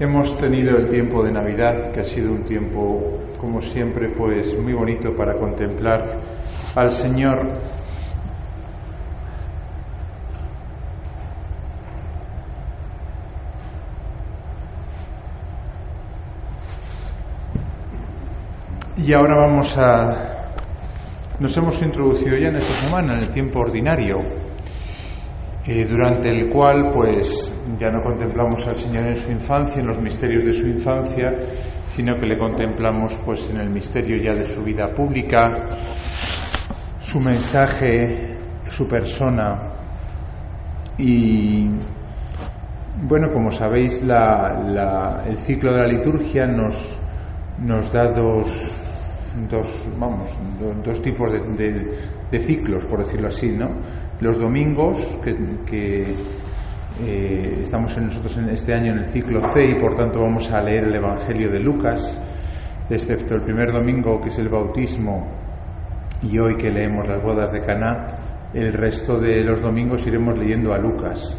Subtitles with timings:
[0.00, 4.72] Hemos tenido el tiempo de Navidad, que ha sido un tiempo, como siempre, pues muy
[4.72, 6.16] bonito para contemplar
[6.74, 7.60] al Señor.
[18.96, 20.50] Y ahora vamos a...
[21.38, 24.43] Nos hemos introducido ya en esta semana, en el tiempo ordinario,
[25.66, 30.00] eh, durante el cual pues ya no contemplamos al Señor en su infancia, en los
[30.00, 31.32] misterios de su infancia,
[31.86, 35.62] sino que le contemplamos pues en el misterio ya de su vida pública,
[36.98, 39.74] su mensaje, su persona
[40.98, 41.68] y
[43.02, 46.98] bueno, como sabéis, el ciclo de la liturgia nos,
[47.58, 48.48] nos da dos,
[49.50, 50.30] dos, vamos,
[50.84, 51.96] dos tipos de,
[52.30, 53.68] de, ciclos, por decirlo así, ¿no?
[54.20, 56.04] Los domingos, que,
[57.04, 60.62] eh, estamos nosotros en este año en el ciclo C y por tanto vamos a
[60.62, 62.20] leer el Evangelio de Lucas,
[62.88, 65.26] excepto el primer domingo que es el bautismo
[66.22, 70.72] y hoy que leemos las bodas de Caná, el resto de los domingos iremos leyendo
[70.72, 71.36] a Lucas.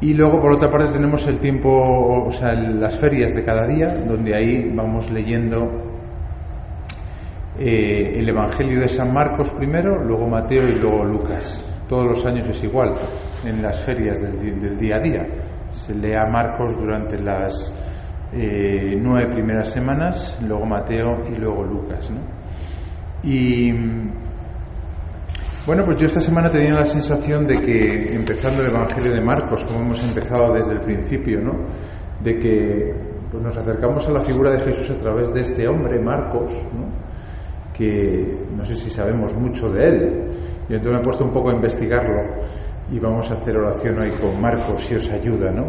[0.00, 3.86] Y luego, por otra parte, tenemos el tiempo, o sea, las ferias de cada día,
[4.06, 5.85] donde ahí vamos leyendo
[7.58, 11.66] eh, el Evangelio de San Marcos primero, luego Mateo y luego Lucas.
[11.88, 12.92] Todos los años es igual,
[13.44, 15.26] en las ferias del, día a día.
[15.70, 17.72] Se lee a Marcos durante las
[18.32, 22.10] eh, nueve primeras semanas, luego Mateo y luego Lucas.
[23.22, 23.72] Y
[25.66, 29.64] bueno, pues yo esta semana tenía la sensación de que, empezando el Evangelio de Marcos,
[29.64, 31.52] como hemos empezado desde el principio, ¿no?
[32.20, 32.94] de que
[33.30, 37.05] pues nos acercamos a la figura de Jesús a través de este hombre, Marcos, ¿no?
[37.76, 40.28] Que no sé si sabemos mucho de él.
[40.68, 42.42] Yo entonces me he puesto un poco a investigarlo
[42.90, 45.64] y vamos a hacer oración hoy con Marcos si os ayuda, ¿no?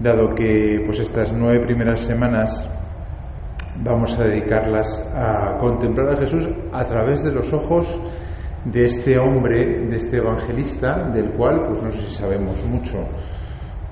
[0.00, 2.68] Dado que pues estas nueve primeras semanas
[3.82, 8.00] vamos a dedicarlas a contemplar a Jesús a través de los ojos
[8.64, 12.98] de este hombre, de este evangelista, del cual pues no sé si sabemos mucho.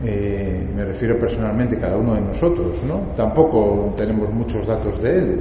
[0.05, 3.15] Eh, me refiero personalmente cada uno de nosotros, ¿no?
[3.17, 5.41] Tampoco tenemos muchos datos de él,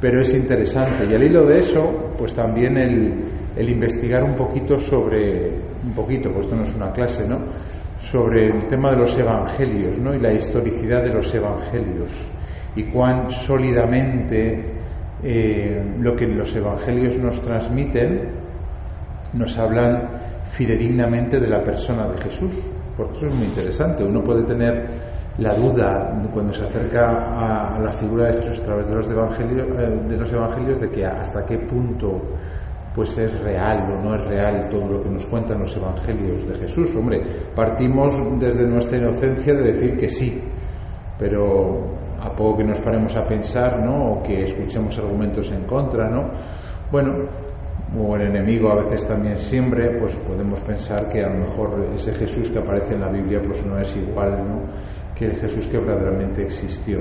[0.00, 1.06] pero es interesante.
[1.10, 5.50] Y al hilo de eso, pues también el, investigar un poquito sobre,
[5.84, 7.38] un poquito, pues esto no es una clase, ¿no?
[7.98, 10.14] Sobre el tema de los evangelios, ¿no?
[10.14, 12.30] Y la historicidad de los evangelios
[12.76, 14.74] y cuán sólidamente
[15.22, 18.30] eh, lo que los evangelios nos transmiten
[19.34, 20.08] nos hablan
[20.52, 22.54] fidedignamente de la persona de Jesús.
[22.96, 24.04] Porque eso es muy interesante.
[24.04, 25.09] Uno puede tener
[25.40, 29.68] la duda cuando se acerca a, la figura de Jesús a través de los evangelios,
[29.78, 32.20] eh, de los evangelios de que hasta qué punto
[32.94, 36.56] pues es real o no es real todo lo que nos cuentan los evangelios de
[36.56, 36.94] Jesús.
[36.96, 37.22] Hombre,
[37.54, 40.42] partimos desde nuestra inocencia de decir que sí,
[41.18, 44.12] pero a poco que nos paremos a pensar, ¿no?
[44.12, 46.32] O que escuchemos argumentos en contra, ¿no?
[46.90, 47.28] Bueno,
[47.98, 52.12] o el enemigo a veces también siempre, pues podemos pensar que a lo mejor ese
[52.12, 54.62] Jesús que aparece en la Biblia pues no es igual, ¿no?
[55.14, 57.00] Que el Jesús que verdaderamente existió.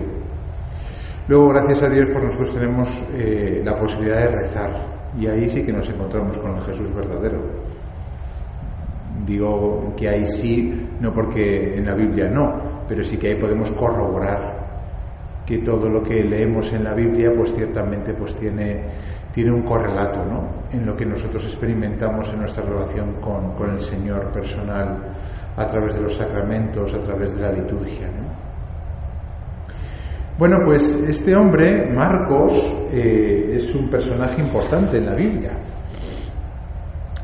[1.28, 5.64] Luego, gracias a Dios, por nosotros tenemos eh, la posibilidad de rezar y ahí sí
[5.64, 7.40] que nos encontramos con el Jesús verdadero.
[9.26, 13.72] Digo que ahí sí, no porque en la Biblia no, pero sí que ahí podemos
[13.72, 14.60] corroborar
[15.46, 18.86] que todo lo que leemos en la Biblia, pues ciertamente pues tiene,
[19.34, 20.64] tiene un correlato ¿no?
[20.72, 25.14] en lo que nosotros experimentamos en nuestra relación con, con el Señor personal
[25.60, 28.10] a través de los sacramentos, a través de la liturgia.
[30.38, 32.54] Bueno, pues este hombre, Marcos,
[32.94, 35.52] eh, es un personaje importante en la Biblia.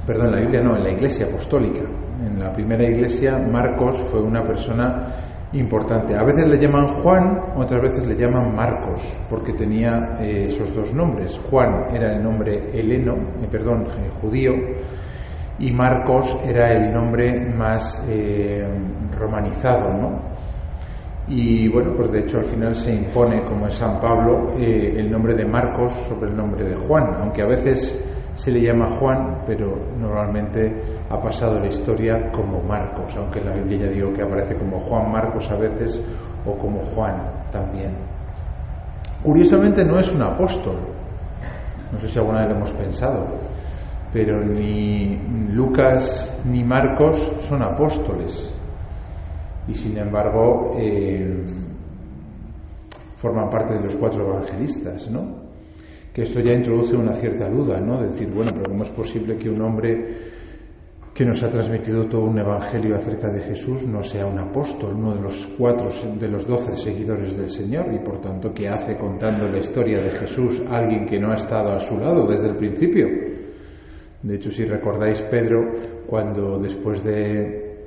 [0.05, 1.83] Perdón, en la Biblia no, en la iglesia apostólica.
[2.25, 5.13] En la primera iglesia, Marcos fue una persona
[5.53, 6.13] importante.
[6.13, 10.93] A veces le llaman Juan, otras veces le llaman Marcos, porque tenía eh, esos dos
[10.93, 11.39] nombres.
[11.49, 13.87] Juan era el nombre heleno, eh, perdón,
[14.21, 14.51] judío,
[15.59, 18.67] y Marcos era el nombre más eh,
[19.17, 20.19] romanizado, ¿no?
[21.27, 25.09] Y bueno, pues de hecho al final se impone, como en San Pablo, eh, el
[25.09, 27.99] nombre de Marcos sobre el nombre de Juan, aunque a veces
[28.33, 33.85] se le llama Juan, pero normalmente ha pasado la historia como Marcos, aunque la Biblia
[33.85, 36.03] ya digo que aparece como Juan Marcos a veces
[36.45, 37.15] o como Juan
[37.49, 37.95] también.
[39.23, 40.75] Curiosamente no es un apóstol,
[41.91, 43.25] no sé si alguna vez lo hemos pensado,
[44.15, 45.19] pero ni
[45.51, 48.55] Lucas ni Marcos son apóstoles
[49.67, 51.43] y sin embargo eh,
[53.17, 55.43] forman parte de los cuatro evangelistas, ¿no?
[56.13, 58.01] Que esto ya introduce una cierta duda, ¿no?
[58.03, 60.17] Decir, bueno, pero ¿cómo es posible que un hombre
[61.13, 65.13] que nos ha transmitido todo un evangelio acerca de Jesús, no sea un apóstol, uno
[65.13, 69.49] de los cuatro de los doce seguidores del Señor, y por tanto que hace contando
[69.49, 73.07] la historia de Jesús alguien que no ha estado a su lado desde el principio.
[74.25, 75.71] De hecho, si recordáis Pedro,
[76.07, 77.77] cuando después de,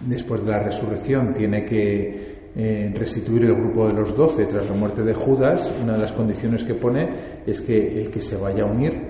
[0.00, 4.74] después de la resurrección tiene que eh, restituir el grupo de los doce tras la
[4.74, 7.10] muerte de Judas, una de las condiciones que pone
[7.46, 9.02] es que el que se vaya a unir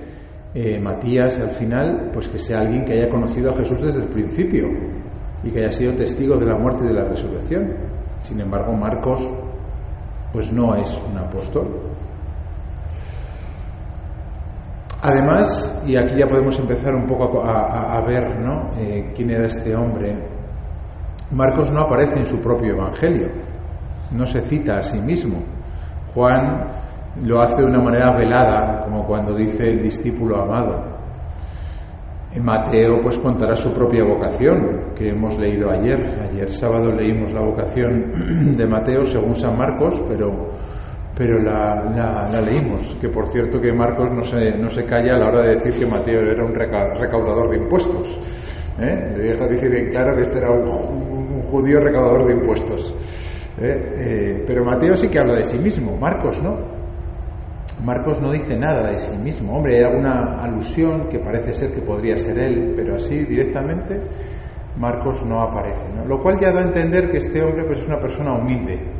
[0.52, 4.08] eh, Matías al final, pues que sea alguien que haya conocido a Jesús desde el
[4.08, 4.66] principio
[5.44, 7.76] y que haya sido testigo de la muerte y de la resurrección.
[8.22, 9.32] Sin embargo, Marcos,
[10.32, 11.68] pues no es un apóstol.
[15.02, 18.68] Además, y aquí ya podemos empezar un poco a, ver ¿no?
[18.76, 20.14] Eh, quién era este hombre,
[21.30, 23.28] Marcos no aparece en su propio Evangelio,
[24.12, 25.42] no se cita a sí mismo.
[26.12, 26.66] Juan
[27.22, 30.90] lo hace de una manera velada, como cuando dice el discípulo amado.
[32.38, 36.00] Mateo pues contará su propia vocación, que hemos leído ayer.
[36.30, 38.12] Ayer sábado leímos la vocación
[38.56, 40.49] de Mateo según San Marcos, pero,
[41.20, 42.96] pero la, leímos.
[42.98, 45.74] Que por cierto que Marcos no se, no se calla a la hora de decir
[45.78, 48.18] que Mateo era un recaudador de impuestos.
[48.80, 49.12] ¿eh?
[49.18, 52.94] Le deja decir bien claro que este era un, judío recaudador de impuestos.
[53.60, 53.92] ¿eh?
[53.98, 56.56] Eh, pero Mateo sí que habla de sí mismo, Marcos no.
[57.84, 59.58] Marcos no dice nada de sí mismo.
[59.58, 64.00] Hombre, hay alguna alusión que parece ser que podría ser él, pero así directamente
[64.78, 65.86] Marcos no aparece.
[66.06, 68.99] Lo cual ya da a entender que este hombre pues, es una persona humilde.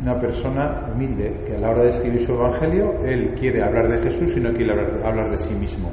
[0.00, 4.02] Una persona humilde que a la hora de escribir su evangelio él quiere hablar de
[4.02, 4.72] Jesús y no quiere
[5.04, 5.90] hablar, de sí mismo.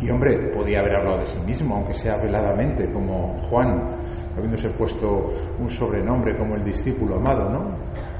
[0.00, 3.90] Y hombre, podía haber hablado de sí mismo, aunque sea veladamente, como Juan,
[4.36, 7.76] habiéndose puesto un sobrenombre como el discípulo amado, ¿no?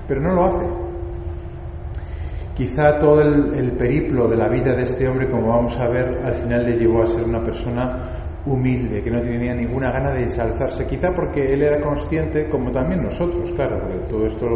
[0.06, 0.90] Pero no lo hace
[2.60, 6.34] Quizá todo el, periplo de la vida de este hombre, como vamos a ver, al
[6.34, 10.86] final le llevó a ser una persona humilde, que no tenía ninguna gana de ensalzarse,
[10.86, 13.78] quizá porque él era consciente, como también nosotros, claro,
[14.08, 14.46] todo esto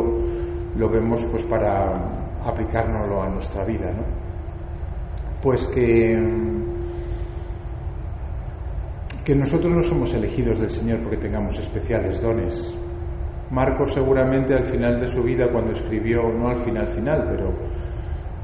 [0.76, 4.04] lo, vemos pues para aplicárnoslo a nuestra vida, ¿no?
[5.42, 6.19] Pues que,
[9.25, 12.76] que nosotros no somos elegidos del Señor porque tengamos especiales dones.
[13.50, 17.52] Marcos seguramente al final de su vida, cuando escribió, no al final final, pero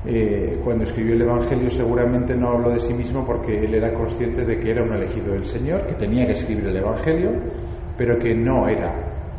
[0.06, 4.46] eh, cuando escribió el Evangelio seguramente no habló de sí mismo porque él era consciente
[4.46, 7.30] de que era un elegido del Señor, que tenía que escribir el Evangelio,
[7.98, 8.94] pero que no era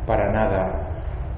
[0.06, 0.88] para nada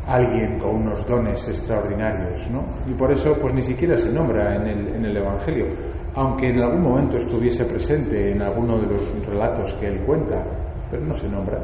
[0.07, 2.67] alguien con unos dones extraordinarios, ¿no?
[2.87, 5.69] Y por eso pues ni siquiera se nombra en el, en el Evangelio,
[6.15, 10.45] aunque en algún momento estuviese presente en alguno de los relatos que él cuenta,
[10.91, 11.61] pero no se nombra.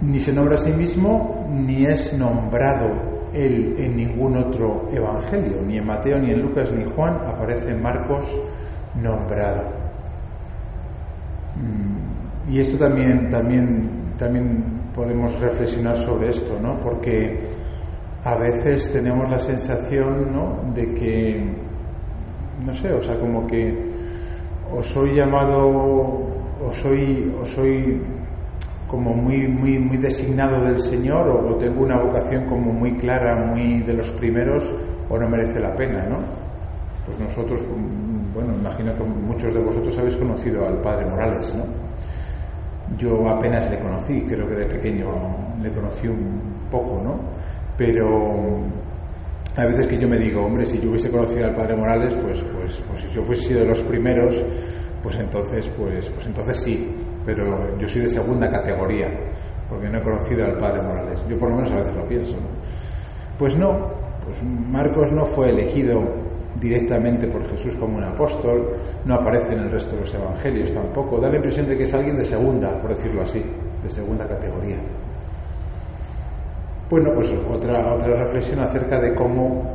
[0.00, 5.76] Ni se nombra a sí mismo, ni es nombrado él en ningún otro evangelio, ni
[5.76, 8.24] en Mateo, ni en Lucas, ni Juan, aparece en Marcos
[8.94, 9.64] nombrado.
[11.56, 16.80] Mm, y esto también, también, también podemos reflexionar sobre esto, ¿no?
[16.80, 17.40] Porque
[18.24, 20.72] a veces tenemos la sensación, ¿no?
[20.74, 21.54] De que,
[22.64, 23.94] no sé, o sea, como que
[24.72, 28.02] o soy llamado, o soy, o soy
[28.86, 33.82] como muy, muy, muy designado del Señor o, tengo una vocación como muy clara, muy
[33.82, 34.74] de los primeros
[35.08, 36.18] o no merece la pena, ¿no?
[37.04, 37.60] Pues nosotros,
[38.34, 41.64] bueno, imagino que muchos de vosotros habéis conocido al Padre Morales, ¿no?
[42.96, 45.08] Yo apenas le conocí, creo que de pequeño
[45.60, 47.18] le conocí un poco, ¿no?
[47.76, 48.62] Pero
[49.56, 52.42] a veces que yo me digo, hombre, si yo hubiese conocido al Padre Morales, pues,
[52.42, 54.44] pues, pues si yo fuese sido de los primeros,
[55.02, 56.94] pues entonces, pues, pues entonces sí,
[57.26, 59.08] pero yo soy de segunda categoría,
[59.68, 61.26] porque no he conocido al padre Morales.
[61.28, 62.36] Yo por lo menos a veces lo pienso.
[63.36, 63.90] Pues no,
[64.24, 66.00] pues Marcos no fue elegido
[66.60, 71.20] directamente por Jesús como un apóstol, no aparece en el resto de los evangelios tampoco,
[71.20, 73.42] da la impresión de que es alguien de segunda, por decirlo así,
[73.82, 74.78] de segunda categoría.
[76.88, 79.74] Bueno, pues otra, otra reflexión acerca de cómo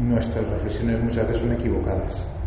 [0.00, 2.37] nuestras reflexiones muchas veces son equivocadas.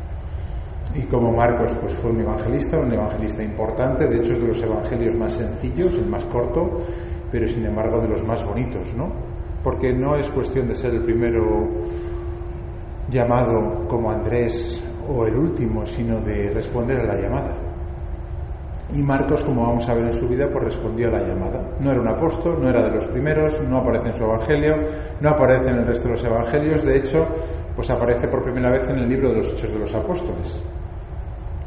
[0.93, 4.61] Y como Marcos pues fue un evangelista, un evangelista importante, de hecho es de los
[4.61, 6.81] evangelios más sencillos, el más corto,
[7.31, 9.09] pero sin embargo de los más bonitos, ¿no?
[9.63, 11.69] Porque no es cuestión de ser el primero
[13.09, 17.53] llamado como Andrés o el último, sino de responder a la llamada.
[18.93, 21.77] Y Marcos, como vamos a ver en su vida, pues respondió a la llamada.
[21.79, 24.75] No era un apóstol, no era de los primeros, no aparece en su evangelio,
[25.21, 27.25] no aparece en el resto de los evangelios, de hecho,
[27.73, 30.61] pues aparece por primera vez en el libro de los Hechos de los Apóstoles.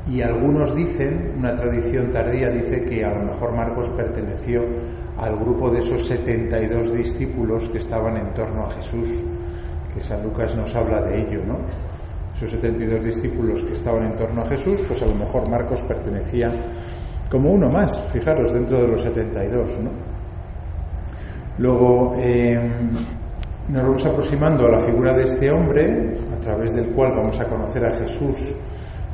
[0.07, 4.63] Y algunos dicen, una tradición tardía dice que a lo mejor Marcos perteneció
[5.17, 9.09] al grupo de esos 72 discípulos que estaban en torno a Jesús,
[9.95, 11.59] que San Lucas nos habla de ello, ¿no?
[12.35, 16.53] esos 72 discípulos que estaban en torno a Jesús, pues a lo mejor Marcos pertenecía
[17.31, 19.81] como uno más, fijaros, dentro de los 72.
[19.81, 19.91] ¿no?
[21.59, 22.59] Luego eh,
[23.69, 27.47] nos vamos aproximando a la figura de este hombre, a través del cual vamos a
[27.47, 28.55] conocer a Jesús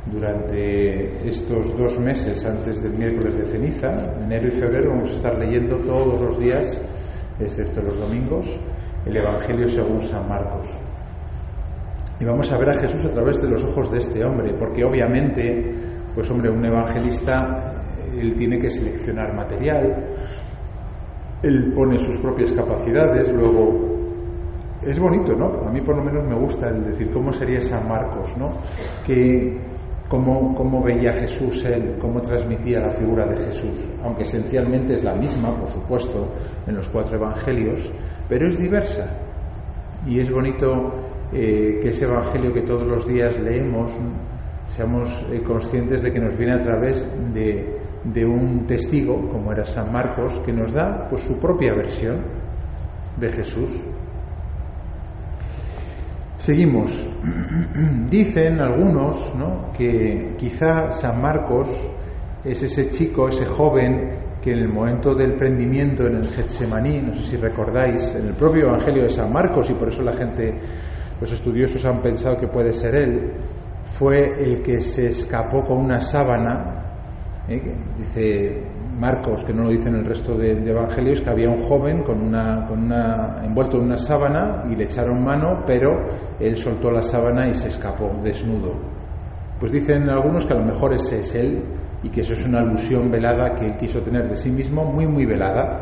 [0.05, 5.37] durante estos dos meses antes del miércoles de ceniza, enero y febrero, vamos a estar
[5.37, 6.81] leyendo todos los días,
[7.39, 8.47] excepto los domingos,
[9.05, 10.67] el Evangelio según San Marcos.
[12.19, 14.83] Y vamos a ver a Jesús a través de los ojos de este hombre, porque
[14.83, 15.73] obviamente,
[16.13, 17.83] pues hombre, un evangelista,
[18.15, 20.07] él tiene que seleccionar material,
[21.41, 23.91] él pone sus propias capacidades, luego
[24.83, 25.67] es bonito, ¿no?
[25.67, 28.57] A mí por lo menos me gusta el decir cómo sería San Marcos, ¿no?
[29.05, 29.70] Que
[30.11, 31.65] cómo, veía Jesús
[31.97, 36.27] cómo transmitía la figura de Jesús, aunque esencialmente es la misma, por supuesto,
[36.67, 37.89] en los cuatro evangelios,
[38.27, 39.09] pero es diversa.
[40.05, 40.91] Y es bonito
[41.31, 43.91] eh, que ese Evangelio que todos los días leemos
[44.65, 49.63] seamos eh, conscientes de que nos viene a través de, de, un testigo, como era
[49.63, 52.21] San Marcos, que nos da pues, su propia versión
[53.17, 53.85] de Jesús.
[56.41, 56.91] Seguimos.
[58.09, 59.71] Dicen algunos ¿no?
[59.77, 61.69] que quizá San Marcos
[62.43, 67.13] es ese chico, ese joven que en el momento del prendimiento en el Getsemaní, no
[67.13, 70.55] sé si recordáis, en el propio Evangelio de San Marcos, y por eso la gente
[71.19, 73.33] los estudiosos han pensado que puede ser él,
[73.91, 76.95] fue el que se escapó con una sábana,
[77.49, 77.61] ¿eh?
[77.99, 78.63] dice
[79.01, 82.21] Marcos, que no lo dice en el resto de, evangelios, que había un joven con
[82.21, 85.89] una, envuelto en una sábana y le echaron mano, pero
[86.39, 88.75] él soltó la sábana y se escapó desnudo.
[89.59, 91.63] Pues dicen algunos que a lo mejor ese es él
[92.03, 95.07] y que eso es una alusión velada que él quiso tener de sí mismo, muy,
[95.07, 95.81] muy velada,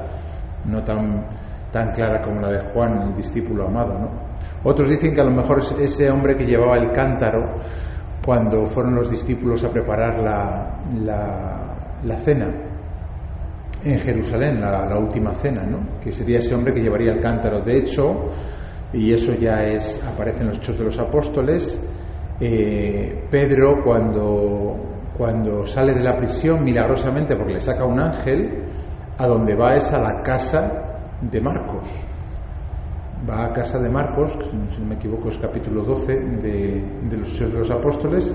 [0.64, 1.26] no tan,
[1.74, 4.10] tan clara como la de Juan, el discípulo amado.
[4.64, 7.56] Otros dicen que a lo mejor es ese hombre que llevaba el cántaro
[8.26, 10.20] cuando fueron los discípulos a preparar
[11.04, 12.69] la, cena
[13.83, 16.00] en Jerusalén, la, última cena, ¿no?
[16.01, 17.62] que sería ese hombre que llevaría el cántaro.
[17.62, 18.25] De hecho,
[18.93, 21.81] y eso ya es aparece en los Hechos de los Apóstoles,
[22.39, 28.63] eh, Pedro cuando, cuando sale de la prisión milagrosamente porque le saca un ángel,
[29.17, 31.88] a donde va es a la casa de Marcos
[33.27, 37.51] va a casa de Marcos, si no me equivoco es capítulo 12 de, los Hechos
[37.51, 38.33] de los Apóstoles,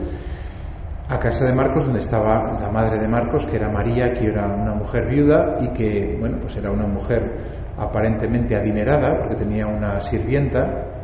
[1.08, 4.46] a casa de Marcos donde estaba la madre de Marcos, que era María, que era
[4.46, 10.00] una mujer viuda y que, bueno, pues era una mujer aparentemente adinerada, porque tenía una
[10.00, 10.94] sirvienta,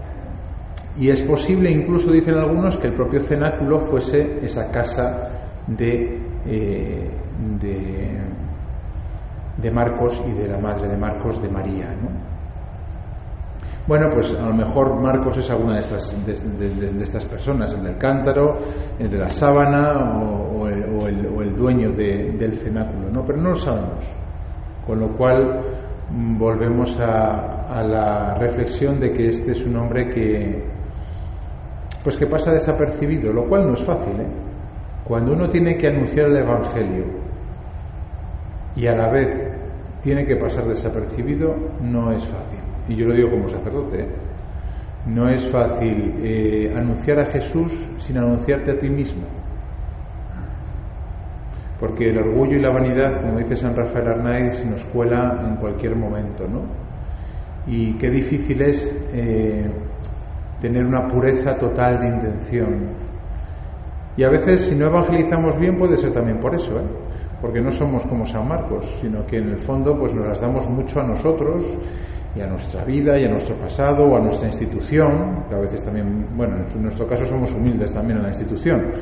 [0.97, 5.31] y es posible, incluso dicen algunos, que el propio cenáculo fuese esa casa
[5.67, 7.11] de, eh,
[9.57, 12.30] de, Marcos y de la madre de Marcos, de María, ¿no?
[13.91, 17.99] Bueno, pues a lo mejor Marcos es alguna de estas, de, estas personas, el del
[17.99, 18.57] cántaro,
[18.97, 23.25] el de la sábana o, el, dueño del cenáculo, ¿no?
[23.27, 24.05] Pero no lo sabemos.
[24.87, 25.65] Con lo cual
[26.09, 30.65] mm, volvemos a, la reflexión de que este es un hombre que,
[32.05, 34.21] pues que pasa desapercibido, lo cual no es fácil.
[34.21, 34.29] ¿eh?
[35.03, 37.07] Cuando uno tiene que anunciar el Evangelio
[38.77, 39.59] y a la vez
[40.01, 44.07] tiene que pasar desapercibido, no es fácil y yo lo digo como sacerdote,
[45.07, 49.23] no es fácil eh, anunciar a Jesús sin anunciarte a ti mismo.
[51.79, 55.97] Porque el orgullo y la vanidad, como dice San Rafael Arnaiz, nos cuela en cualquier
[55.97, 56.61] momento, ¿no?
[57.67, 59.71] Y qué difícil es eh,
[60.61, 62.89] tener una pureza total de intención.
[64.17, 66.85] Y a veces, si no evangelizamos bien, puede ser también por eso, ¿eh?
[67.41, 70.69] porque no somos como San Marcos, sino que en el fondo pues nos las damos
[70.69, 71.65] mucho a nosotros
[72.35, 75.85] y a nuestra vida y a nuestro pasado o a nuestra institución, que a veces
[75.85, 78.93] también, bueno, en nuestro caso somos humildes también en la institución,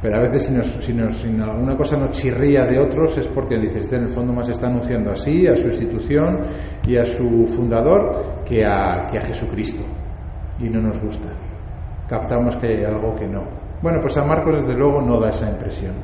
[0.00, 3.28] pero a veces si, nos, si, nos, si alguna cosa nos chirría de otros es
[3.28, 6.40] porque dices, en el fondo más está anunciando así a su institución
[6.86, 9.84] y a su fundador que a, que a Jesucristo.
[10.58, 11.28] Y no nos gusta.
[12.08, 13.44] Captamos que hay algo que no.
[13.80, 15.94] Bueno, pues a Marcos desde luego no da esa impresión.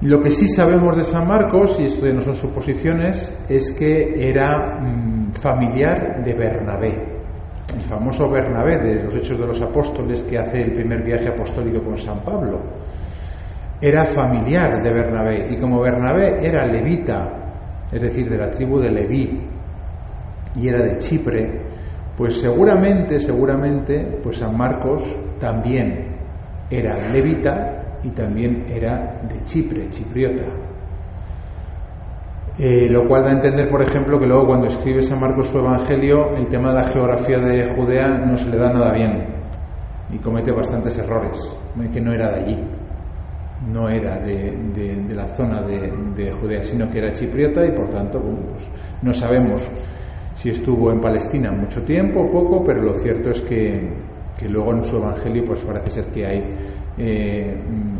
[0.00, 4.78] Lo que sí sabemos de San Marcos, y esto no son suposiciones, es que era
[4.80, 7.18] mm, familiar de Bernabé,
[7.74, 11.82] el famoso Bernabé de los Hechos de los Apóstoles que hace el primer viaje apostólico
[11.82, 12.60] con San Pablo.
[13.80, 18.92] Era familiar de Bernabé, y como Bernabé era levita, es decir, de la tribu de
[18.92, 19.48] Leví,
[20.54, 21.62] y era de Chipre,
[22.16, 25.02] pues seguramente, seguramente, pues San Marcos
[25.40, 26.16] también
[26.70, 30.44] era levita y también era de Chipre, chipriota.
[32.58, 35.58] Eh, lo cual da a entender, por ejemplo, que luego cuando escribe San Marcos su
[35.58, 39.38] Evangelio, el tema de la geografía de Judea no se le da nada bien.
[40.10, 41.54] y comete bastantes errores,
[41.92, 42.58] que no era de allí,
[43.66, 48.68] no era de, la zona de, Judea, sino que era chipriota y por tanto pues,
[49.02, 49.70] no sabemos
[50.34, 53.92] si estuvo en Palestina mucho tiempo o poco, pero lo cierto es que,
[54.48, 56.42] luego en su evangelio pues parece ser que hay
[56.98, 57.56] eh,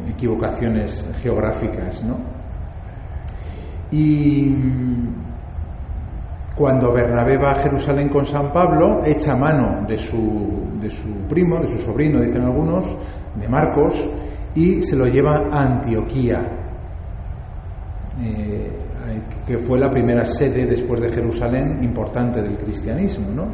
[0.09, 2.19] equivocaciones geográficas, ¿no?
[3.91, 4.55] Y
[6.55, 11.61] cuando Bernabé va a Jerusalén con San Pablo, echa mano de su, de su primo,
[11.61, 12.85] de su sobrino, dicen algunos,
[13.37, 14.11] de Marcos,
[14.55, 16.41] y se lo lleva a Antioquía,
[18.21, 18.73] eh,
[19.47, 23.31] que fue la primera sede después de Jerusalén importante del cristianismo.
[23.31, 23.47] ¿no?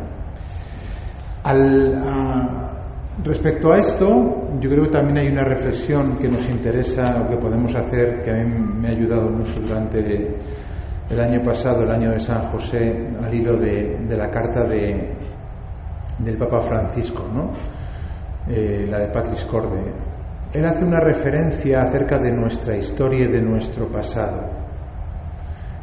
[3.23, 7.37] Respecto a esto, yo creo que también hay una reflexión que nos interesa o que
[7.37, 8.44] podemos hacer, que a mí
[8.80, 10.35] me ha ayudado mucho durante
[11.09, 15.14] el año pasado, el año de San José, al hilo de, la carta de,
[16.18, 17.50] del Papa Francisco, ¿no?
[18.49, 19.80] Eh, la de Patris Corde.
[20.52, 24.64] Él hace una referencia acerca de nuestra historia y de nuestro pasado.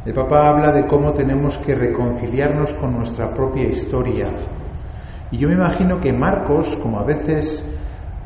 [0.04, 4.28] El Papa habla de cómo tenemos que reconciliarnos con nuestra propia historia.
[5.32, 7.66] Y yo me imagino que Marcos, como a veces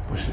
[0.09, 0.31] pues,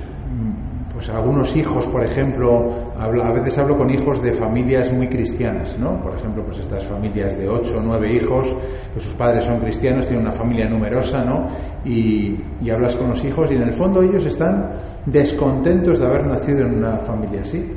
[0.92, 6.02] pues algunos hijos, por ejemplo, a veces hablo con hijos de familias muy cristianas, ¿no?
[6.02, 8.56] Por ejemplo, pues estas familias de ocho o nueve hijos,
[8.94, 11.48] que sus padres son cristianos, tienen una familia numerosa, ¿no?
[11.86, 14.72] Y, y hablas con los hijos y en el fondo ellos están
[15.06, 17.72] descontentos de haber nacido en una familia así.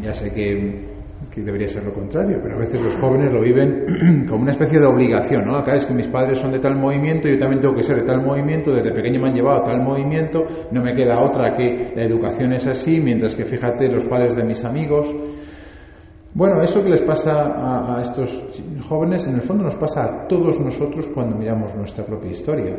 [0.00, 0.85] Ya sé que
[1.30, 4.78] que debería ser lo contrario, pero a veces los jóvenes lo viven como una especie
[4.78, 5.56] de obligación, ¿no?
[5.56, 8.04] Acá es que mis padres son de tal movimiento, yo también tengo que ser de
[8.04, 11.92] tal movimiento, desde pequeño me han llevado a tal movimiento, no me queda otra que
[11.96, 15.14] la educación es así, mientras que fíjate los padres de mis amigos.
[16.34, 18.44] Bueno, eso que les pasa a, a estos
[18.86, 22.76] jóvenes, en el fondo nos pasa a todos nosotros cuando miramos nuestra propia historia.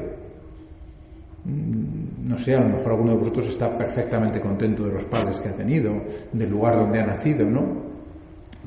[1.43, 5.39] Mm, no sé, a lo mejor alguno de vosotros está perfectamente contento de los padres
[5.39, 5.91] que ha tenido,
[6.33, 7.86] del lugar donde ha nacido, ¿no?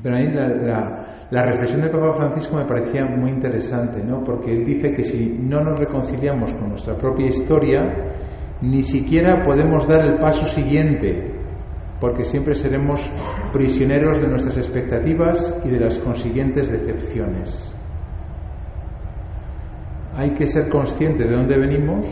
[0.03, 4.23] Pero ahí la, reflexión del Papa Francisco me parecía muy interesante, ¿no?
[4.23, 7.81] Porque él dice que si no nos reconciliamos con nuestra propia historia,
[8.61, 11.35] ni siquiera podemos dar el paso siguiente,
[11.99, 12.99] porque siempre seremos
[13.53, 17.75] prisioneros de nuestras expectativas y de las consiguientes decepciones.
[20.15, 22.05] Hay que ser consciente de dónde venimos,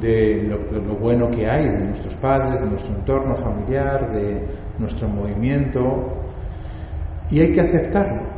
[0.00, 4.46] de lo, bueno que hay, de nuestros padres, de nuestro entorno familiar, de
[4.78, 6.26] nuestro movimiento,
[7.30, 8.28] y hay que aceptarlo.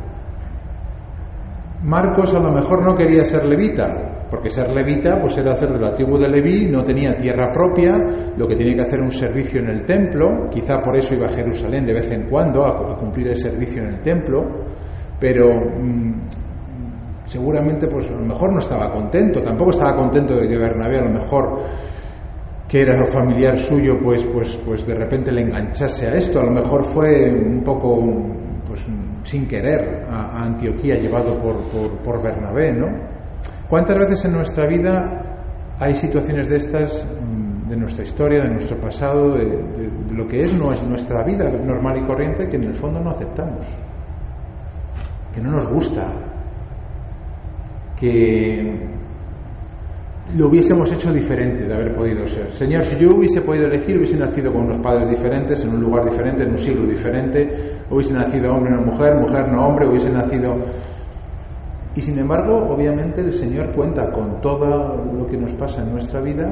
[1.82, 5.80] Marcos a lo mejor no quería ser levita, porque ser levita pues era ser de
[5.80, 7.92] la tribu de Leví, no tenía tierra propia,
[8.36, 11.32] lo que tenía que hacer un servicio en el templo, quizá por eso iba a
[11.32, 14.42] Jerusalén de vez en cuando a, cumplir el servicio en el templo,
[15.18, 16.28] pero mm,
[17.24, 21.04] seguramente pues a lo mejor no estaba contento, tampoco estaba contento de que Bernabé a
[21.04, 21.58] lo mejor
[22.68, 26.40] que era lo familiar suyo, pues, pues, pues de repente le enganchase a esto.
[26.40, 28.00] A lo mejor fue un poco
[28.66, 28.86] pues,
[29.24, 31.62] sin querer a, Antioquía llevado por,
[32.02, 32.86] por, Bernabé, ¿no?
[33.68, 38.78] ¿Cuántas veces en nuestra vida hay situaciones de estas, mm, de nuestra historia, de nuestro
[38.78, 43.10] pasado, de, lo que es nuestra vida normal y corriente, que en el fondo no
[43.10, 43.66] aceptamos,
[45.34, 46.12] que no nos gusta,
[47.98, 48.92] que
[50.36, 52.52] lo hubiésemos hecho diferente de haber podido ser.
[52.52, 56.04] Señor, si yo hubiese podido elegir, hubiese nacido con unos padres diferentes, en un lugar
[56.08, 60.56] diferente, en un siglo diferente, hubiese nacido hombre no mujer, mujer no hombre, hubiese nacido...
[61.94, 66.22] Y sin embargo, obviamente el Señor cuenta con todo lo que nos pasa en nuestra
[66.22, 66.48] vida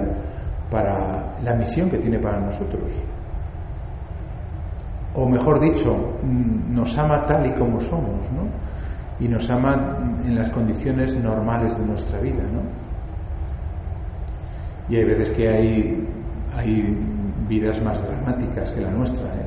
[0.70, 2.92] para la misión que tiene para nosotros.
[5.14, 8.48] O mejor dicho, nos ama tal y como somos, ¿no?
[9.18, 12.60] Y nos ama en las condiciones normales de nuestra vida, ¿no?
[14.90, 16.08] Y hay veces que hay,
[16.54, 16.98] hay
[17.48, 19.26] vidas más dramáticas que la nuestra.
[19.34, 19.46] ¿eh?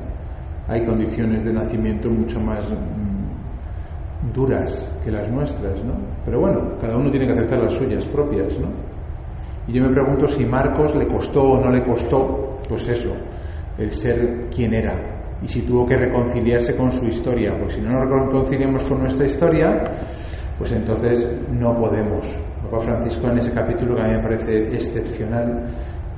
[0.68, 5.94] Hay condiciones de nacimiento mucho más mm, duras que las nuestras, ¿no?
[6.24, 8.68] Pero bueno, cada uno tiene que aceptar las suyas propias, ¿no?
[9.66, 13.12] Y yo me pregunto si Marcos le costó o no le costó, pues eso,
[13.78, 15.38] el ser quien era.
[15.42, 19.26] Y si tuvo que reconciliarse con su historia, porque si no nos reconciliamos con nuestra
[19.26, 19.90] historia,
[20.58, 22.24] pues entonces no podemos
[22.64, 25.68] Papa Francisco en ese capítulo que a mí me parece excepcional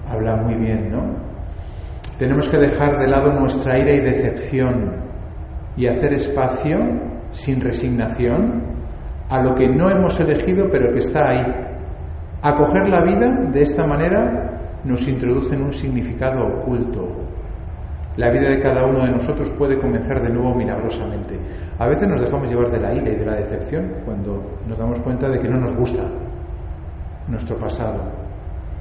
[0.08, 1.35] habla muy bien, ¿no?
[2.18, 5.04] Tenemos que dejar de lado nuestra ira y decepción
[5.76, 6.78] y hacer espacio
[7.30, 8.62] sin resignación
[9.28, 11.44] a lo que no hemos elegido pero que está ahí.
[12.42, 17.08] Acoger la vida de esta manera nos introduce en un significado oculto.
[18.16, 21.38] La vida de cada uno de nosotros puede comenzar de nuevo milagrosamente.
[21.78, 25.00] A veces nos dejamos llevar de la ira y de la decepción cuando nos damos
[25.00, 26.02] cuenta de que no nos gusta
[27.28, 28.10] nuestro pasado,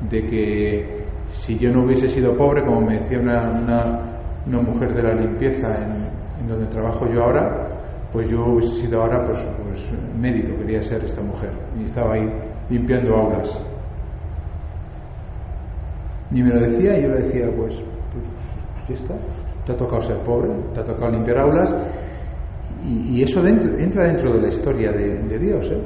[0.09, 3.51] de que si yo no hubiese sido pobre, como me decía una,
[4.45, 7.67] una, mujer de la limpieza en, donde trabajo yo ahora,
[8.11, 12.29] pues yo hubiese sido ahora pues, pues, médico, quería ser esta mujer, y estaba ahí
[12.69, 13.61] limpiando aulas.
[16.31, 19.15] Y me lo decía y yo le decía, pues, pues, pues está,
[19.65, 21.75] te ha tocado ser pobre, te ha tocado limpiar aulas,
[22.83, 25.81] y, eso entra dentro de la historia de, de Dios, ¿eh?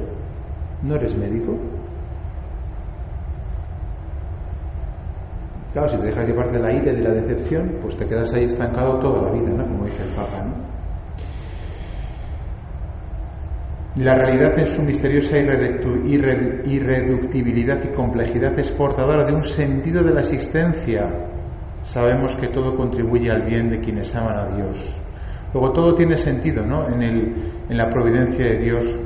[0.83, 1.55] ¿No eres médico?
[5.73, 8.33] Claro, si te dejas llevar de la ira y de la decepción, pues te quedas
[8.33, 9.65] ahí estancado toda la vida, ¿no?
[9.65, 10.69] Como dice el Papa, ¿no?
[13.95, 20.21] La realidad en su misteriosa irreductibilidad y complejidad es portadora de un sentido de la
[20.21, 21.01] existencia.
[21.81, 24.97] Sabemos que todo contribuye al bien de quienes aman a Dios.
[25.53, 26.87] Luego todo tiene sentido ¿no?
[26.87, 28.97] en, el, en la providencia de Dios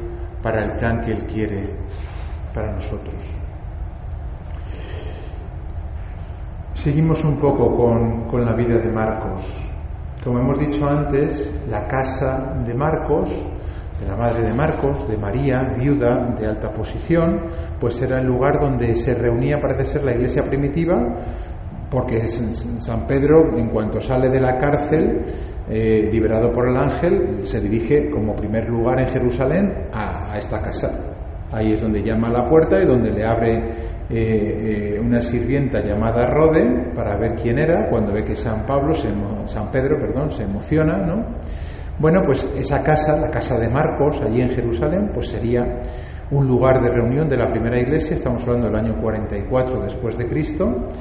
[0.44, 1.76] para el plan que Él quiere
[2.54, 3.43] para nosotros.
[6.84, 9.42] Seguimos un poco con, con, la vida de Marcos.
[10.22, 13.30] Como hemos dicho antes, la casa de Marcos,
[14.02, 17.40] de la madre de Marcos, de María, viuda de alta posición,
[17.80, 20.94] pues era el lugar donde se reunía, parece ser, la iglesia primitiva,
[21.90, 25.24] porque San Pedro, en cuanto sale de la cárcel,
[25.70, 30.92] eh, liberado por el ángel, se dirige como primer lugar en Jerusalén a, esta casa.
[31.50, 35.80] Ahí es donde llama a la puerta y donde le abre eh, eh, una sirvienta
[35.84, 37.90] llamada Rode para ver quién era.
[37.90, 41.26] Cuando ve que San Pablo, San Pedro, perdón, se emociona, ¿no?
[41.98, 45.82] Bueno, pues esa casa, la casa de Marcos, allí en Jerusalén, pues sería
[46.30, 48.16] un lugar de reunión de la primera iglesia.
[48.16, 50.92] Estamos hablando del año 44 después de Cristo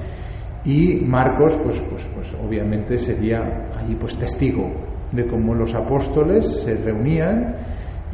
[0.65, 4.71] y Marcos, pues, pues, pues obviamente sería allí pues testigo
[5.11, 7.57] de cómo los apóstoles se reunían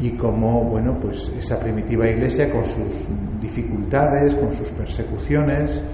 [0.00, 3.08] y cómo, bueno, pues esa primitiva iglesia con sus
[3.40, 5.84] dificultades, con sus persecuciones,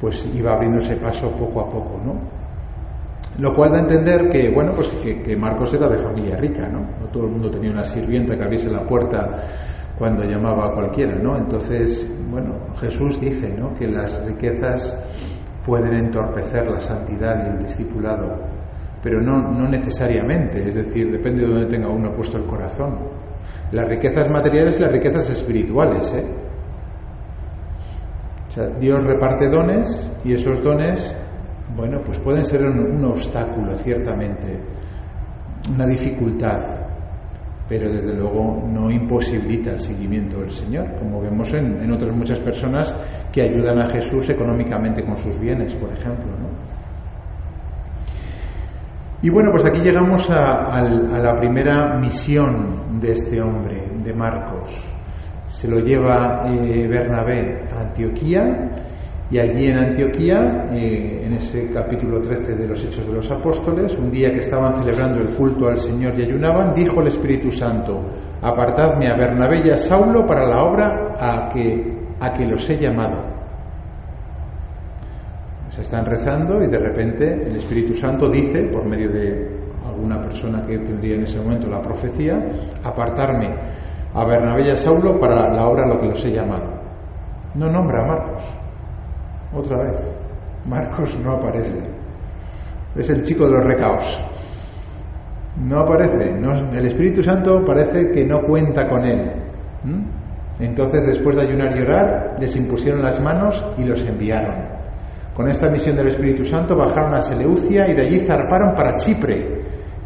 [0.00, 2.38] pues iba abriéndose paso poco a poco, ¿no?
[3.38, 6.80] Lo cual da a entender que, bueno, pues que, Marcos era de familia rica, ¿no?
[7.00, 9.42] No todo el mundo tenía una sirvienta que abriese la puerta
[9.96, 11.36] cuando llamaba a cualquiera, ¿no?
[11.36, 13.74] Entonces, bueno, Jesús dice, ¿no?
[13.74, 14.96] Que las riquezas
[15.64, 18.38] pueden entorpecer la santidad y el discipulado,
[19.02, 22.98] pero no, no necesariamente, es decir, depende de dónde tenga uno puesto el corazón.
[23.72, 26.14] Las riquezas materiales y las riquezas espirituales.
[26.14, 26.24] ¿eh?
[28.48, 31.14] O sea, Dios reparte dones y esos dones,
[31.76, 34.58] bueno, pues pueden ser un obstáculo, ciertamente,
[35.72, 36.58] una dificultad,
[37.68, 42.94] pero desde luego no imposibilita el seguimiento del Señor, como vemos en, otras muchas personas
[43.30, 46.32] que ayudan a Jesús económicamente con sus bienes, por ejemplo.
[49.20, 54.94] Y bueno, pues aquí llegamos a, la primera misión de este hombre, de Marcos.
[55.44, 58.70] Se lo lleva eh, Bernabé a Antioquía
[59.28, 63.92] y allí en Antioquía, eh, en ese capítulo 13 de los Hechos de los Apóstoles,
[63.96, 68.06] un día que estaban celebrando el culto al Señor y ayunaban, dijo el Espíritu Santo,
[68.40, 72.78] apartadme a Bernabé y a Saulo para la obra a que, a que los he
[72.78, 73.37] llamado.
[75.70, 79.48] Se están rezando y de repente el Espíritu Santo dice, por medio de
[79.86, 82.38] alguna persona que tendría en ese momento la profecía,
[82.82, 83.54] apartarme
[84.14, 86.78] a Bernabé y a Saulo para la obra a lo que los he llamado.
[87.54, 88.58] No nombra a Marcos,
[89.52, 90.18] otra vez.
[90.66, 91.82] Marcos no aparece.
[92.94, 94.24] Es el chico de los recaos.
[95.56, 96.30] No aparece.
[96.30, 99.32] el Espíritu Santo parece que no cuenta con él.
[100.60, 104.67] Entonces, después de ayunar y orar, les impusieron las manos y los enviaron.
[105.38, 109.62] Con esta misión del Espíritu Santo bajaron a Seleucia y de allí zarparon para Chipre.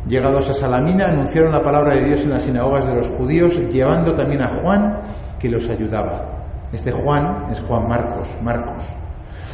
[0.06, 4.12] Llegados a Salamina, anunciaron la palabra de Dios en las sinagogas de los judíos, llevando
[4.12, 5.00] también a Juan,
[5.38, 6.68] que los ayudaba.
[6.70, 8.86] Este Juan es Juan Marcos, Marcos.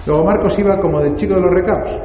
[0.05, 2.01] Luego Marcos iba como del chico de los recaos.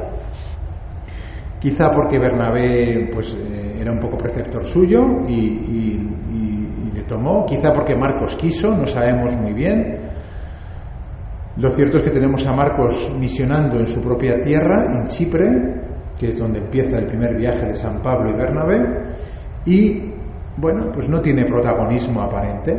[1.58, 6.00] Quizá porque Bernabé pues, eh, era un poco preceptor suyo y,
[6.94, 10.03] le tomó, quizá porque Marcos quiso, no sabemos muy bien.
[11.56, 15.48] Lo cierto es que tenemos a Marcos misionando en su propia tierra, en Chipre,
[16.18, 18.80] que es donde empieza el primer viaje de San Pablo y Bernabé,
[19.64, 20.12] y
[20.56, 22.74] bueno, pues no tiene protagonismo aparente,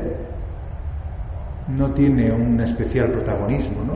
[1.69, 3.93] no tiene un especial protagonismo, ¿no?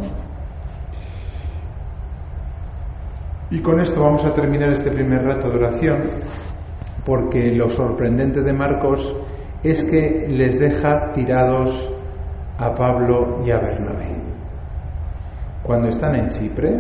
[3.52, 6.02] Y con esto vamos a terminar este primer rato de oración,
[7.06, 9.16] porque lo sorprendente de Marcos
[9.64, 11.94] es que les deja tirados
[12.58, 14.29] a Pablo y a Bernabé
[15.70, 16.76] cuando están en Chipre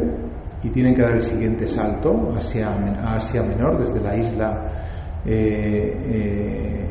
[0.63, 2.69] y tienen que dar el siguiente salto hacia
[3.13, 4.67] Asia Menor, desde la isla
[5.23, 6.89] eh, eh,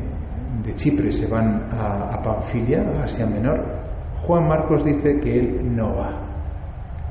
[0.63, 3.81] de Chipre se van a, a Asia Menor,
[4.21, 6.25] Juan Marcos dice que él no va,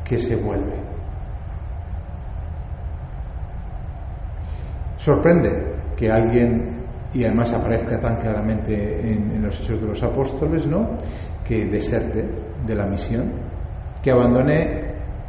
[0.03, 0.81] que se vuelve.
[4.97, 10.67] Sorprende que alguien, y además aparezca tan claramente en, en los Hechos de los Apóstoles,
[10.67, 10.97] ¿no?
[11.45, 12.27] que deserte
[12.67, 13.49] de la misión,
[14.03, 14.78] que abandone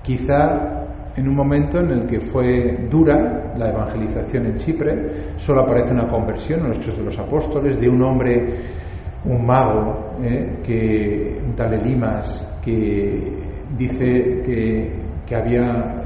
[0.01, 0.79] quizá
[1.15, 6.07] en un momento en el que fue dura la evangelización en Chipre, solo aparece una
[6.07, 8.55] conversión en los Hechos de los Apóstoles de un hombre,
[9.25, 10.59] un mago, ¿eh?
[10.63, 13.33] que, un tal Elimas, que
[13.77, 16.05] dice que, había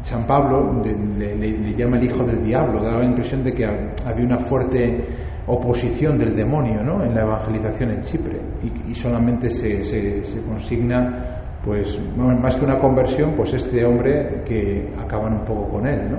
[0.00, 4.38] San Pablo le, llama el hijo del diablo, da la impresión de que había una
[4.38, 4.98] fuerte
[5.46, 7.04] oposición del demonio ¿no?
[7.04, 8.40] en la evangelización en Chipre
[8.88, 15.44] y, solamente se, consigna pues más que una conversión, pues este hombre que acaban un
[15.44, 16.18] poco con él, ¿no?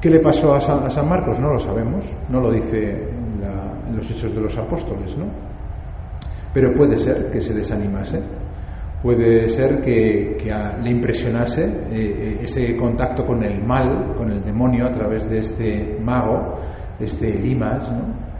[0.00, 1.38] ¿Qué le pasó a San, Marcos?
[1.38, 3.08] No lo sabemos, no lo dice
[3.88, 5.26] en los Hechos de los Apóstoles, ¿no?
[6.52, 8.20] Pero puede ser que se desanimase,
[9.02, 10.36] puede ser que,
[10.82, 15.38] le impresionase eh, eh, ese contacto con el mal, con el demonio a través de
[15.38, 16.58] este mago,
[16.98, 18.30] este Limas, ¿no?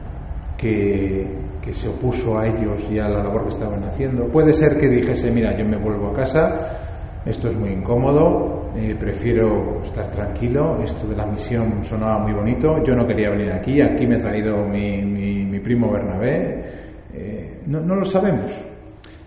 [0.56, 4.26] que, se opuso a ellos y a la labor que estaban haciendo.
[4.28, 8.96] Puede ser que dijese, mira, yo me vuelvo a casa, esto es muy incómodo, eh,
[8.98, 13.80] prefiero estar tranquilo, esto de la misión sonaba muy bonito, yo no quería venir aquí,
[13.80, 16.64] aquí me ha traído mi, mi, primo Bernabé,
[17.12, 18.64] eh, no, no, lo sabemos.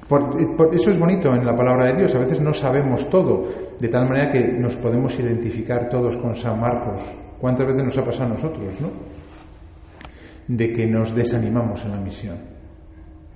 [0.08, 3.48] Por, por, eso es bonito en la palabra de Dios, a veces no sabemos todo,
[3.80, 7.02] de tal manera que nos podemos identificar todos con San Marcos.
[7.40, 8.90] ¿Cuántas veces nos ha pasado a nosotros, no?
[10.48, 12.38] De que nos desanimamos en la misión,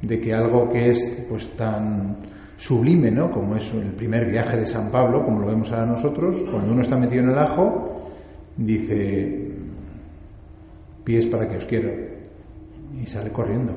[0.02, 2.18] de que algo que es pues tan
[2.58, 3.30] sublime, ¿no?
[3.30, 6.82] Como es el primer viaje de San Pablo, como lo vemos ahora nosotros, cuando uno
[6.82, 8.10] está metido en el ajo,
[8.58, 9.52] dice
[11.04, 11.90] pies para que os quiero
[13.00, 13.74] y sale corriendo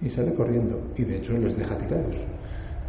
[0.00, 2.24] y sale corriendo y de hecho les deja tirados.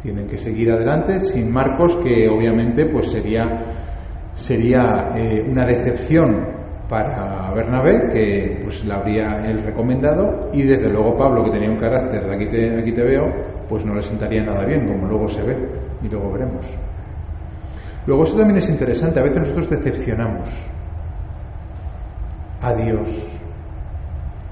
[0.02, 6.54] Tienen que seguir adelante sin Marcos que obviamente pues sería sería eh, una decepción
[6.88, 11.78] para Bernabé, que pues la habría él recomendado, y desde luego Pablo, que tenía un
[11.78, 13.24] carácter de aquí te, aquí te veo,
[13.68, 15.56] pues no le sentaría nada bien, como luego se ve,
[16.02, 16.66] y luego veremos.
[18.06, 20.48] Luego eso también es interesante, a veces nosotros decepcionamos
[22.60, 23.08] a Dios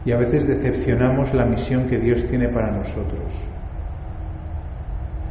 [0.04, 3.20] y a veces decepcionamos la misión que Dios tiene para nosotros.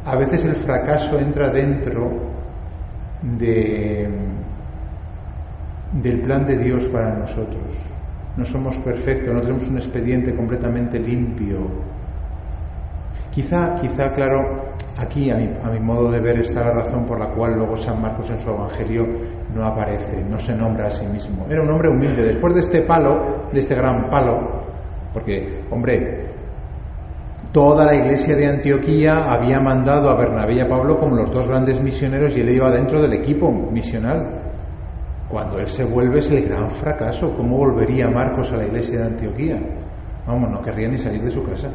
[0.04, 2.10] A veces el fracaso entra dentro
[3.22, 4.08] de
[5.92, 7.76] del plan de Dios para nosotros.
[8.36, 11.58] No somos perfectos, no tenemos un expediente completamente limpio.
[13.30, 17.18] Quizá, quizá, claro, aquí a mi, a mi modo de ver está la razón por
[17.18, 19.06] la cual luego San Marcos en su Evangelio
[19.54, 21.46] no aparece, no se nombra a sí mismo.
[21.48, 22.22] Era un hombre humilde.
[22.22, 24.62] Después de este palo, de este gran palo,
[25.12, 26.32] porque, hombre,
[27.52, 31.46] toda la iglesia de Antioquía había mandado a Bernabé y a Pablo como los dos
[31.46, 34.41] grandes misioneros y él iba dentro del equipo misional.
[35.32, 37.32] Cuando él se vuelve es el gran fracaso.
[37.34, 39.58] ¿Cómo volvería Marcos a la iglesia de Antioquía?
[40.26, 41.70] Vamos, no querría ni salir de su casa.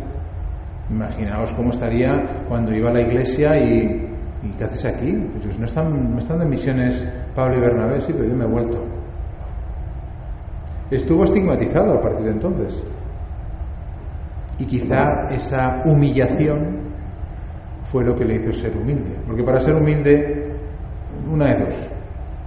[0.92, 4.12] Imaginaos cómo estaría cuando iba a la iglesia y,
[4.44, 5.12] ¿y qué haces aquí?
[5.12, 8.48] Pues no están, no están de misiones Pablo y Bernabé, sí, pero yo me he
[8.48, 8.80] vuelto.
[10.92, 12.84] Estuvo estigmatizado a partir de entonces.
[14.60, 16.94] Y quizá esa humillación
[17.86, 19.18] fue lo que le hizo ser humilde.
[19.26, 20.56] Porque para ser humilde,
[21.28, 21.97] una de dos.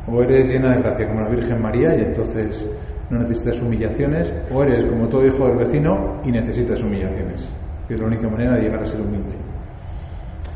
[0.06, 2.68] O eres llena de gracia como la Virgen María y entonces
[3.10, 7.52] no necesitas humillaciones, o eres como todo hijo del vecino y necesitas humillaciones,
[7.94, 9.34] es la única manera de llegar a ser humilde.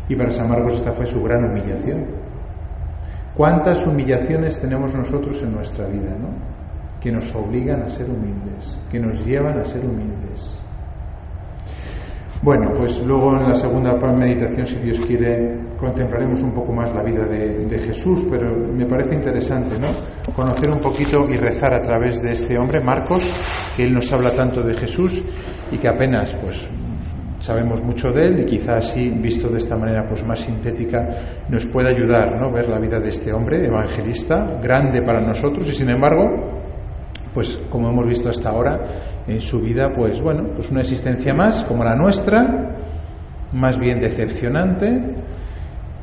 [0.08, 2.06] Y para San Marcos esta fue su gran humillación.
[3.34, 6.28] ¿Cuántas humillaciones tenemos nosotros en nuestra vida, no?
[7.00, 10.60] Que nos obligan a ser humildes, que nos llevan a ser humildes.
[12.44, 17.02] Bueno, pues luego en la segunda meditación, si Dios quiere, contemplaremos un poco más la
[17.02, 19.88] vida de, Jesús, pero me parece interesante, ¿no?
[20.36, 24.30] Conocer un poquito y rezar a través de este hombre, Marcos, que él nos habla
[24.36, 25.24] tanto de Jesús
[25.72, 26.68] y que apenas, pues,
[27.38, 31.64] sabemos mucho de él y quizás así, visto de esta manera, pues, más sintética, nos
[31.64, 32.52] puede ayudar, ¿no?
[32.52, 36.26] Ver la vida de este hombre, evangelista, grande para nosotros y, sin embargo,
[37.32, 38.78] pues, como hemos visto hasta ahora,
[39.26, 42.76] en su vida, pues bueno, pues una existencia más como la nuestra,
[43.52, 45.16] más bien decepcionante,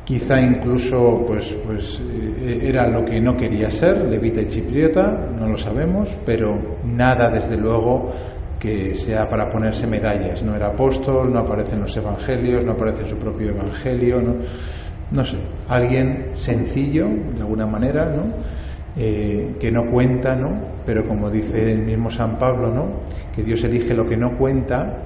[0.04, 5.48] quizá incluso pues, pues eh, era lo que no quería ser, levita y chipriota, no
[5.48, 8.10] lo sabemos, pero nada desde luego
[8.58, 10.42] que sea para ponerse medallas.
[10.44, 14.36] No era apóstol, no aparece en los evangelios, no aparece en su propio evangelio, no,
[15.10, 15.36] no sé,
[15.68, 18.22] alguien sencillo de alguna manera, ¿no?
[18.96, 20.71] Eh, que no cuenta, ¿no?
[20.84, 23.00] Pero como dice el mismo San Pablo, ¿no?
[23.34, 25.02] Que Dios elige lo que no cuenta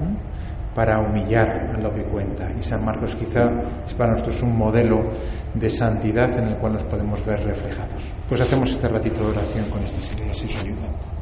[0.75, 2.51] para humillar a lo que cuenta.
[2.59, 3.43] Y San Marcos quizá
[3.87, 5.11] es para nosotros un modelo
[5.55, 8.13] de santidad en el cual nos podemos ver reflejados.
[8.29, 11.16] Pues hacemos este ratito de oración con este Señor, si os ayuda.